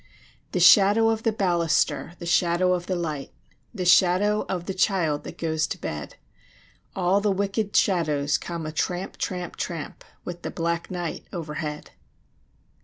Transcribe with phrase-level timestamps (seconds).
[0.53, 3.31] The shadow of the baluster, the shadow of the light,
[3.71, 6.15] The shadow of the child that goes to bed,
[6.95, 11.91] All the wicked shadows come a tramp, tramp, tramp, With the black night overhead.